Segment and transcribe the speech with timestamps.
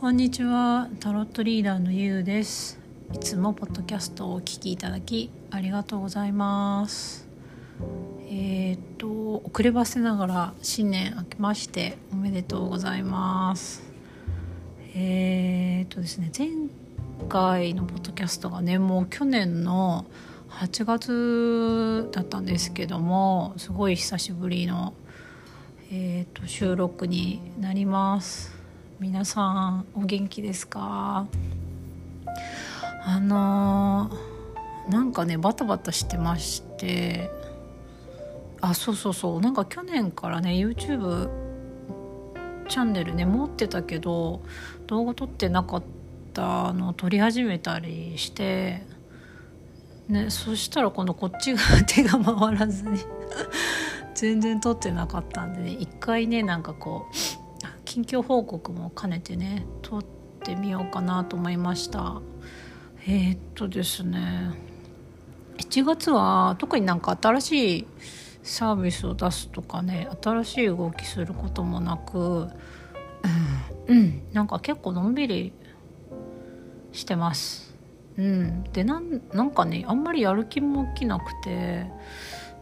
[0.00, 0.88] こんにちは。
[1.00, 2.78] タロットリーダーのゆうです。
[3.12, 7.26] いつもポッドキャストをお聞きいただきありがとうございます。
[8.30, 13.82] えー、っと遅ればせながら新年明けましておめでとうございます。
[14.94, 16.48] えー、っとですね前
[17.28, 20.06] 回のポッドキャストがねもう去年の
[20.50, 24.94] 8月だったんですけどもすごい久しぶりの、
[25.90, 28.57] えーと収録になります。
[29.00, 31.26] 皆さんお元気ですか？
[33.04, 37.30] あのー、なんかねバタバタしてまして。
[38.60, 39.40] あそうそうそう。
[39.40, 41.28] なんか去年からね YouTube
[42.68, 44.42] チャンネルね持ってたけど
[44.88, 45.82] 動画撮ってなかっ
[46.34, 48.82] たのを撮り始めたりして。
[50.08, 52.98] ねそしたら今度こっちが 手が回らずに
[54.16, 57.14] 全然撮ってなかったんでね一回ねなんかこう
[57.98, 60.04] 近況報告も兼ねてね撮っ
[60.44, 62.22] てみようかなと思いました。
[63.08, 64.52] えー、っとですね。
[65.56, 67.86] 1月は特になんか新しい
[68.44, 72.46] サービスを出すとかね新しい動きすることもなく、
[73.88, 75.52] うん、なんか結構のんびり
[76.92, 77.74] してます。
[78.16, 81.86] うん、でなんなんかねあんまりやる気も起きなくて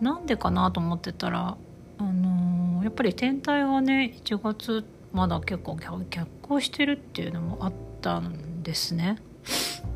[0.00, 1.56] なんでかなと思ってたら、
[1.98, 5.78] あのー、やっぱり天体がね1月まだ結構
[6.10, 9.16] 逆行してるっていうのもあったんですね。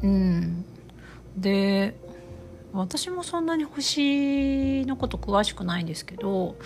[0.03, 0.65] うん、
[1.37, 1.97] で
[2.73, 6.57] 私もそんなに星のこと詳しくないんですけど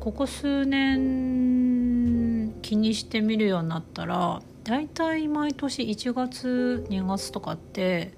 [0.00, 8.14] ここ数年気にしてみるようになったら大体毎年1月2月とかって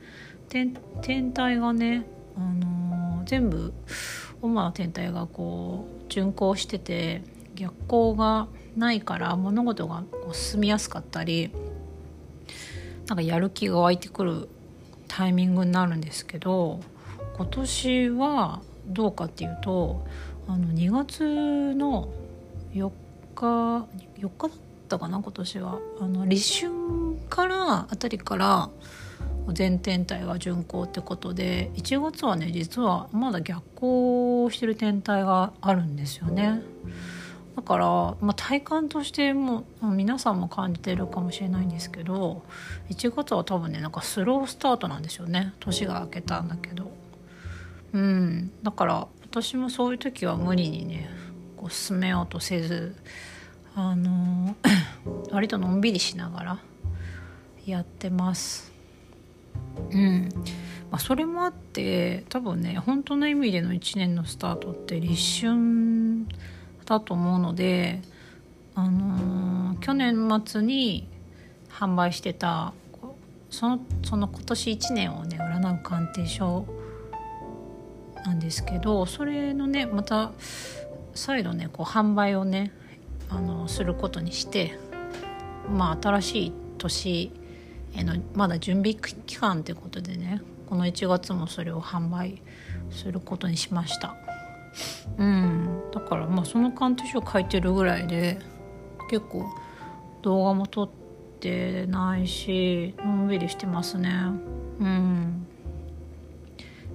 [0.48, 0.72] 天
[1.32, 3.74] 体がね、あのー、全部
[4.40, 7.22] 主な天体がこう巡行してて
[7.56, 11.50] 逆行がないから物事が進みやすかったり
[13.08, 14.48] なんかやる気が湧いてくる
[15.08, 16.80] タイミングになるんですけど
[17.36, 20.06] 今年はどうかっていうと
[20.46, 22.08] あの2月の
[22.72, 22.90] 4
[23.34, 23.86] 日
[24.18, 24.58] 4日だっ
[24.88, 26.72] たかな今年はあの立春
[27.28, 28.70] からあたりから
[29.52, 36.62] 全天体が巡行ってことで1月はね実はまだ逆行してる天体があるんですよね。
[37.56, 37.86] だから、
[38.20, 42.42] まあ、体感としても皆さんも感じてるかもしれないんですけど
[42.90, 45.54] 1月は多分ねなんかスロースタートなんですよね。
[45.58, 46.92] 年が明けたんだけど。
[47.92, 48.52] うん。
[48.62, 51.08] だから私もそういう時は無理にね
[51.56, 52.94] こう進めようとせず
[53.74, 56.58] あのー、 割とのんびりしながら
[57.64, 58.70] やってます。
[59.90, 60.28] うん。
[60.90, 66.26] まあ、それもあって多分ね本当の意味での1年のスタートって立春
[66.86, 68.00] だと思うので、
[68.74, 71.08] あのー、去年末に
[71.68, 72.72] 販売してた
[73.50, 76.66] そのその今年1年をね占う鑑定書
[78.24, 80.32] なんですけどそれのねまた
[81.14, 82.72] 再度ねこう販売をね
[83.28, 84.78] あのすることにして
[85.70, 87.32] まあ新しい年
[87.94, 92.42] へのまだ準備期間ということでねこの1月もそれを販売
[92.90, 94.25] することにしました。
[95.18, 95.82] うん。
[95.92, 98.38] だからまあその鑑定書書いてるぐらいで
[99.10, 99.44] 結構
[100.22, 100.90] 動画も撮っ
[101.40, 104.10] てないしのんびりしてますね。
[104.80, 105.46] うん。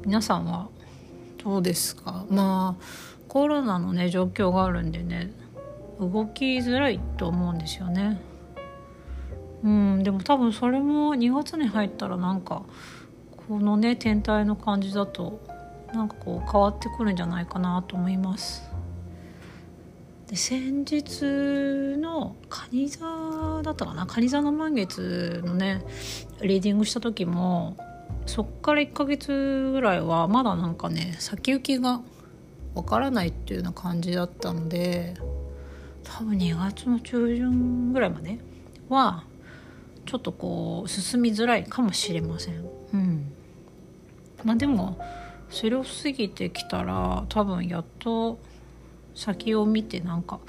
[0.05, 0.67] 皆さんは
[1.43, 2.25] どうですか？
[2.29, 2.83] まあ
[3.27, 5.31] コロナのね状況があるんでね
[5.99, 8.19] 動きづらいと思うんですよね。
[9.63, 10.03] うん。
[10.03, 12.63] でも多分それも2月に入ったらなんか
[13.47, 15.39] このね天体の感じだと
[15.93, 18.69] なんかこう変わってくるんじゃないかなと思います。
[20.27, 21.23] で先日
[21.97, 24.05] の蟹座だったかな？
[24.05, 25.83] 蟹座の満月のね
[26.41, 27.75] リーディングした時も
[28.25, 32.01] そっから1ヶ月ぐらいはまだなんかね先行きが
[32.73, 35.15] わからないっていうような感じだったので
[36.03, 38.39] 多分2月の中旬ぐらいまで
[38.87, 39.25] は
[40.05, 42.65] ちょっとこう進みづらいかもしれません。
[42.93, 43.33] うん、
[44.45, 44.97] まあでも
[45.51, 48.39] それを過ぎてきたら多分やっと
[49.13, 50.39] 先を見てなんか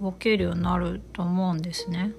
[0.00, 2.12] 動けるようになると思うんですね。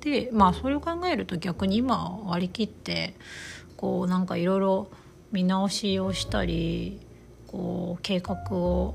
[0.00, 3.14] でまあそれを考えると逆に今割り切って
[3.76, 4.90] こうなんかいろいろ
[5.30, 7.00] 見直しをしたり
[7.46, 8.94] こう計画を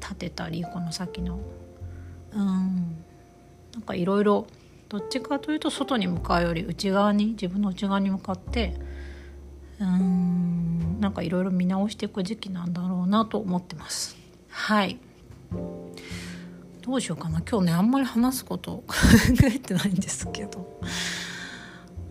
[0.00, 1.38] 立てたりこの先の。
[2.32, 3.04] うん。
[3.72, 4.46] なんかいろいろ
[4.88, 8.74] どっちかというと外に向かうより内側に自分の内側に向かって。
[9.80, 10.43] うん。
[11.00, 14.16] なんかいろいろ見直していく時期なんだろうなと思ってます。
[14.48, 14.98] はい。
[16.82, 17.40] どうしようかな。
[17.40, 18.94] 今日ねあんまり話すこと考
[19.44, 20.80] えてないんですけど。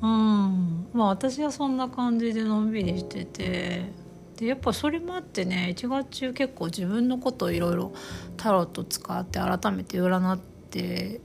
[0.01, 0.87] うん。
[0.93, 4.03] まあ私はそんな感じでのんびりしてて。
[4.37, 7.93] でやっぱそれもあってね1月中結構自分のことをいろいろ
[8.35, 11.21] タロット使って改めて占って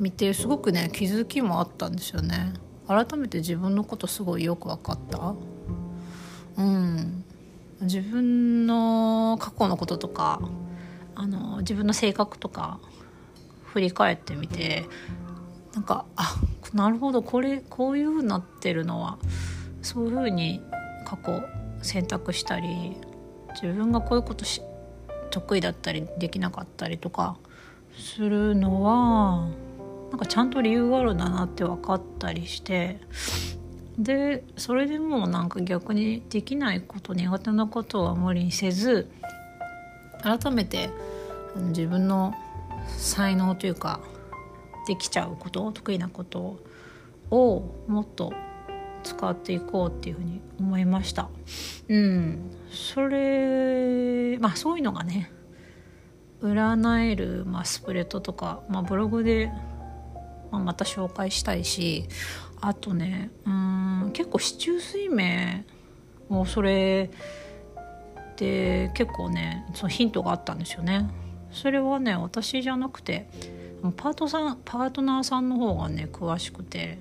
[0.00, 2.54] みてすごくね気づきもあったんですよね。
[2.88, 5.34] 改めて自分のことすごいよく分かった。
[6.56, 7.24] うん。
[7.80, 10.40] 自分の過去のこととか
[11.14, 12.78] あの自分の性格とか
[13.64, 14.84] 振り返ってみて
[15.74, 16.36] なんかあ
[16.74, 19.18] なるほどこれこういう風になってるのは
[19.80, 20.62] そういう風に
[21.06, 21.42] 過去
[21.82, 22.96] 選択したり
[23.54, 24.60] 自分がこういうことし
[25.30, 27.38] 得意だったりできなかったりとか
[27.96, 29.48] するのは
[30.10, 33.00] なんかちゃんと理由があるんだなって分かったりして
[34.00, 39.10] でそれでもうなんか逆にできないこと苦手なことは無理にせず
[40.22, 40.90] 改めて
[41.68, 42.34] 自分の
[42.96, 44.00] 才能というか
[44.86, 46.58] できちゃうこと得意なこと
[47.30, 48.32] をもっと
[49.02, 51.28] 使っていこうっていうふうに思いました。
[51.88, 52.50] うん。
[52.70, 55.30] それまあそういうのがね
[56.42, 59.52] 占える、まあ、スプレッドとか、まあ、ブログで、
[60.50, 62.06] まあ、また紹介したいし
[62.60, 63.79] あとねうん
[64.10, 65.64] 結構四柱推命
[66.28, 67.10] もそれ
[68.36, 71.08] で結構ねそのヒントがあったんですよね。
[71.52, 73.28] それはね私じゃなくて
[73.96, 76.98] パートさんパートナーさんの方がね詳しくて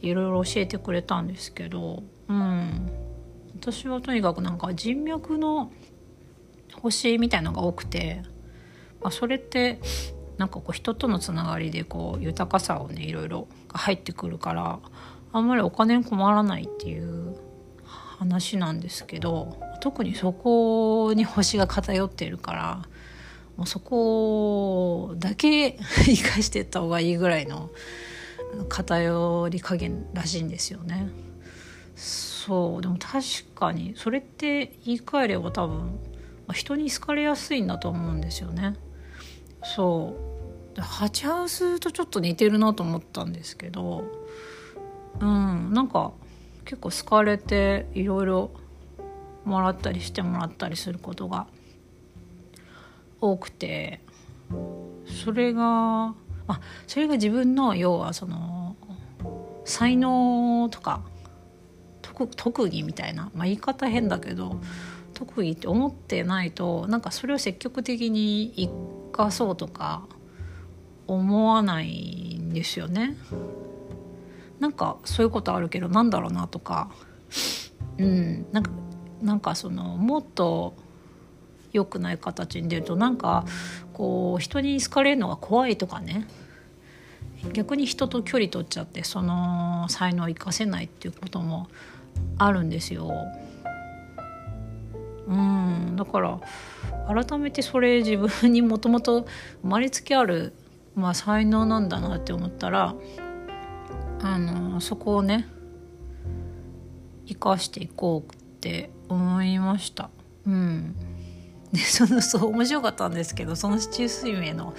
[0.00, 2.90] いろいろ教えてくれたんですけど、うん、
[3.56, 5.72] 私はとにかくなんか人脈の
[6.80, 8.22] 星みたいのが多くて、
[9.00, 9.80] まあ、それって
[10.38, 14.78] なんかこう人とのつながりでこう豊かさをねいろいろ入ってくるから
[15.34, 17.36] あんまりお金に困らないっていう
[17.82, 22.82] 話なんですけど特にそこに星が偏ってるから
[23.56, 25.72] もうそこだけ
[26.04, 27.70] 生かしていった方がいいぐらいの
[28.68, 31.10] 偏り加減らしいんですよね。
[31.96, 33.24] そうでも確
[33.56, 35.98] かにそれって言い換えれば多分
[36.52, 38.74] 人に好かれやすいんだと思うんですよね。
[39.64, 40.14] そ
[40.76, 44.23] うハチハウスとちょっと似てるなと思ったんですけど
[45.20, 46.12] うんなんか
[46.64, 48.50] 結構好かれていろいろ
[49.44, 51.46] もらったりしてもらったりすることが
[53.20, 54.00] 多くて
[55.06, 56.14] それが
[56.46, 58.76] あそれが自分の要はその
[59.64, 61.02] 才能とか
[62.36, 64.60] 特技みたいな、まあ、言い方変だけど
[65.14, 70.06] 特技って思ってないとなんかそれを積極的に生かそうとか
[71.06, 73.16] 思わないんですよね。
[74.60, 76.90] なんかそういうことあるけどなんだろうなとか。
[77.98, 78.46] うん。
[78.52, 78.70] なんか
[79.22, 80.74] なんかそのもっと
[81.72, 83.44] 良くない形に出るとなんか
[83.92, 86.26] こう人に好かれるのが怖いとかね。
[87.52, 91.68] 逆に人と距離取っちゃってその才能を生かせないっていうことも
[92.38, 93.10] あるんですよ。
[95.26, 95.96] うん。
[95.96, 96.40] だから
[97.06, 99.26] 改めてそれ自分にもともと
[99.62, 100.54] 生まれつきある、
[100.94, 102.94] まあ、才能なんだなって思ったら
[104.24, 105.46] あのそこをね
[107.26, 110.08] 生かしていこうって思いました。
[110.46, 110.96] うん。
[111.72, 114.74] でそのそう面白かったんですけどその市中水明の、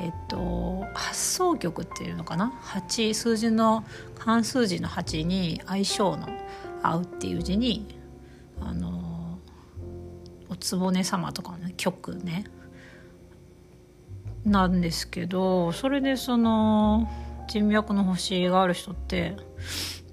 [0.00, 3.84] えっと、発想曲っていうのかな？8数字の
[4.18, 6.28] 漢数字の8に相性の
[6.82, 7.94] 「合う」っていう字に
[8.60, 9.38] あの
[10.48, 12.44] お局様とかの、曲ね。
[14.44, 17.08] なんですけどそれでその
[17.50, 19.36] 人脈の星がある人って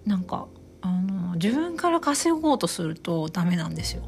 [0.07, 0.47] なんか
[0.81, 4.01] あの自分から稼ごうとするとダメなんですよ。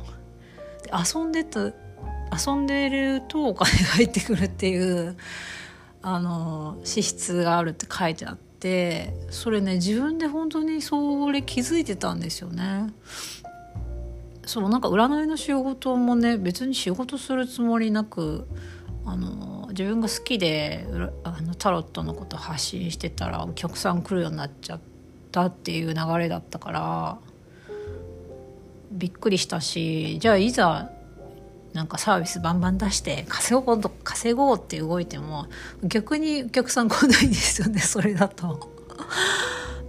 [0.83, 1.71] で遊んでた
[2.35, 5.15] 遊んでるとお金が入ってくるっていう
[6.01, 12.91] あの資質があるって書いてあってそれね自分で本当にそれ気づいてたんですよね。
[14.47, 18.47] そうなんか占いの仕事もね別に仕事するつもりなく
[19.05, 20.85] あの自分が好きで
[21.23, 24.79] あのタロットのこと発信してたらお客さん来るようになっちゃっ
[25.31, 27.17] たっていう流れだったから
[28.91, 30.89] びっくりしたしじゃあいざ
[31.73, 35.45] なんかサービスバンバン出して稼ごうと稼ごうって動いても
[35.83, 38.71] 逆にお客さん来ないんですよねそれだと。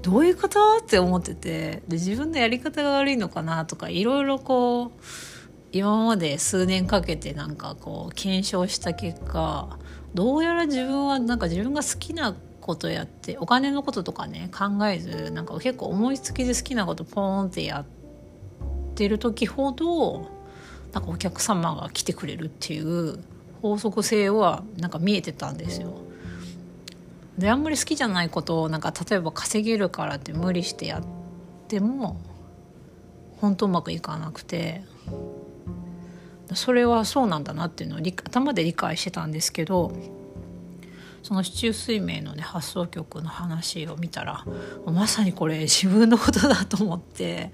[0.03, 0.79] どういうこと？
[0.79, 4.91] って思っててで自分のやり方が悪いのかなとかいろいろこう
[5.73, 9.79] 今まで数年かけてなんかこう検証した結果
[10.15, 17.85] どうやら自分はなんか自分が好きなことやってお金のこととかね考えずなんか結構思いつきで好きなことポーンってやっ
[18.95, 20.31] てる時ほど
[20.93, 23.23] なんかお客様が来てくれるっていう
[23.63, 25.95] 法則性はなんか見えてたんですよ。
[27.39, 31.03] であんまり好きじゃないことをなんか例えば稼げるからって無理してやっ
[31.69, 32.21] ても
[33.39, 34.83] 本当うまくいかなくて
[36.55, 39.93] それはそうなんだなっていうのを頭で理解してたんですけど
[41.23, 44.45] その市中水明のね発想局の話を見たら
[44.87, 47.51] まさにこれ自分のことだと思って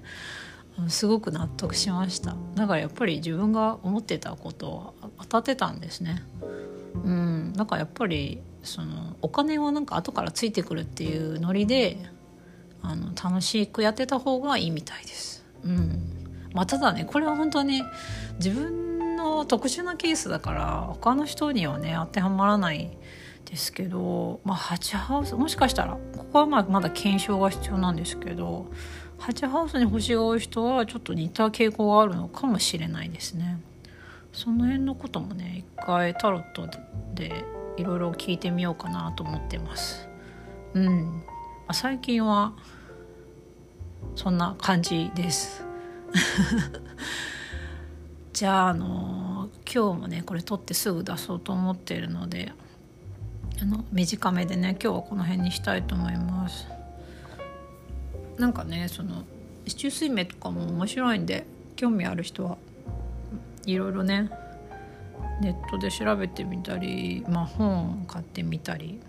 [0.87, 2.35] すごく納得しました。
[2.53, 6.21] だからやっぱり自分が思ってたことは当たってたんですね。
[7.03, 7.53] うん。
[7.55, 11.97] だからやっぱりそのお金はなんか後からついてくるっていうノリで
[12.83, 15.43] あの楽しくやってた方がいいみたいです。
[15.63, 16.16] うん。
[16.53, 17.83] まあただねこれは本当に
[18.37, 22.97] 自分の特殊なケースだから他の人にはね当てはまらない
[23.45, 28.67] ですけど、まあ、ハチハウスもしかしたらここはまあまだ検証が必要なんですけど
[29.17, 33.59] ハチハウスに星が多い人はちょっと似た傾向があるのかもしれないですね。
[34.31, 36.67] その辺のこともね一回タロット
[37.15, 37.43] で
[37.77, 40.07] いろいろ聞いてみようかなと思ってます。
[40.73, 41.23] うん、
[41.67, 42.53] ま、最近は
[44.15, 45.66] そんな感じです。
[48.33, 52.51] じゃああの今日もねこれ撮ってすぐ出そうと思っているので
[53.61, 56.67] あの短めでね今日はこの辺にしたいと思います。
[58.37, 59.23] なんかねその
[59.65, 61.45] 市中水明とかも面白いんで
[61.75, 62.57] 興味ある人は
[63.65, 64.29] いろいろね
[65.41, 68.99] ネットで調べてみたり、まあ、本買ってみたり、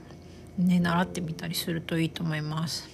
[0.58, 2.88] ね、習ってみたりするといいと思います。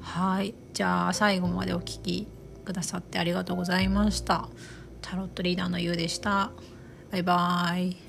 [0.00, 2.28] はいじゃあ最後までお聴き
[2.66, 4.48] くださってありがとうございました。
[5.00, 6.50] タロットリーダーのゆうでした。
[7.10, 8.05] バイバーイ。